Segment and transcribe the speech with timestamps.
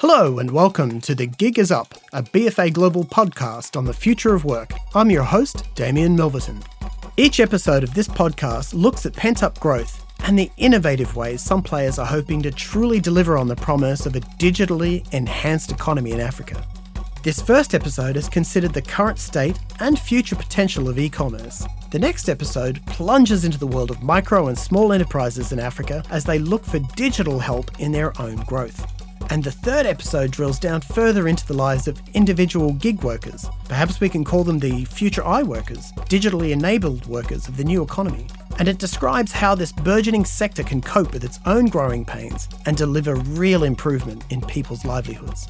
[0.00, 4.32] Hello and welcome to The Gig Is Up, a BFA Global podcast on the future
[4.32, 4.70] of work.
[4.94, 6.62] I'm your host, Damien Milverton.
[7.16, 11.64] Each episode of this podcast looks at pent up growth and the innovative ways some
[11.64, 16.20] players are hoping to truly deliver on the promise of a digitally enhanced economy in
[16.20, 16.64] Africa.
[17.24, 21.66] This first episode has considered the current state and future potential of e commerce.
[21.90, 26.22] The next episode plunges into the world of micro and small enterprises in Africa as
[26.22, 28.97] they look for digital help in their own growth.
[29.30, 33.46] And the third episode drills down further into the lives of individual gig workers.
[33.68, 37.82] Perhaps we can call them the future I workers, digitally enabled workers of the new
[37.82, 38.26] economy.
[38.58, 42.76] And it describes how this burgeoning sector can cope with its own growing pains and
[42.76, 45.48] deliver real improvement in people's livelihoods.